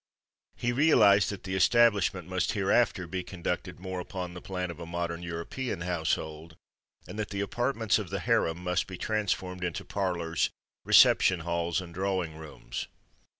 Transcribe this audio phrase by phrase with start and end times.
[0.55, 4.85] He realized that the establishment must hereafter be conducted more upon the plan of a
[4.87, 6.55] modern European household,
[7.07, 10.49] and that the apartments of the harem must be transformed into parlors,
[10.85, 12.87] reception halls and drawing rooms.